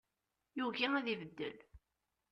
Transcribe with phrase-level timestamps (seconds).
[0.57, 1.57] Yugi ad ibeddel.